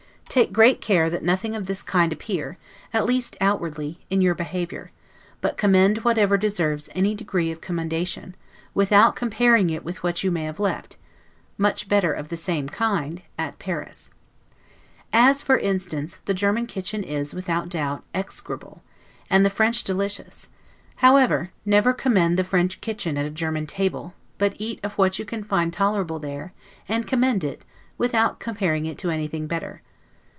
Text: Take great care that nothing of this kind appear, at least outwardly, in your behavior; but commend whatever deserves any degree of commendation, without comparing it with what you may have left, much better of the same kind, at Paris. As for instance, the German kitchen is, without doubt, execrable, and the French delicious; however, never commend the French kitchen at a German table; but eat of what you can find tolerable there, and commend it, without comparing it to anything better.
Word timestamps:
Take 0.29 0.53
great 0.53 0.79
care 0.79 1.09
that 1.09 1.23
nothing 1.23 1.55
of 1.57 1.67
this 1.67 1.83
kind 1.83 2.13
appear, 2.13 2.55
at 2.93 3.03
least 3.05 3.35
outwardly, 3.41 3.99
in 4.09 4.21
your 4.21 4.33
behavior; 4.33 4.91
but 5.41 5.57
commend 5.57 6.05
whatever 6.05 6.37
deserves 6.37 6.87
any 6.95 7.13
degree 7.13 7.51
of 7.51 7.59
commendation, 7.59 8.33
without 8.73 9.13
comparing 9.17 9.69
it 9.69 9.83
with 9.83 10.03
what 10.03 10.23
you 10.23 10.31
may 10.31 10.43
have 10.45 10.57
left, 10.57 10.95
much 11.57 11.89
better 11.89 12.13
of 12.13 12.29
the 12.29 12.37
same 12.37 12.69
kind, 12.69 13.23
at 13.37 13.59
Paris. 13.59 14.09
As 15.11 15.41
for 15.41 15.57
instance, 15.57 16.21
the 16.23 16.33
German 16.33 16.65
kitchen 16.65 17.03
is, 17.03 17.33
without 17.33 17.67
doubt, 17.67 18.05
execrable, 18.15 18.81
and 19.29 19.45
the 19.45 19.49
French 19.49 19.83
delicious; 19.83 20.47
however, 21.03 21.51
never 21.65 21.91
commend 21.91 22.39
the 22.39 22.45
French 22.45 22.79
kitchen 22.79 23.17
at 23.17 23.25
a 23.25 23.29
German 23.31 23.67
table; 23.67 24.13
but 24.37 24.55
eat 24.57 24.79
of 24.81 24.93
what 24.93 25.19
you 25.19 25.25
can 25.25 25.43
find 25.43 25.73
tolerable 25.73 26.19
there, 26.19 26.53
and 26.87 27.05
commend 27.05 27.43
it, 27.43 27.65
without 27.97 28.39
comparing 28.39 28.85
it 28.85 28.97
to 28.97 29.09
anything 29.09 29.45
better. 29.45 29.81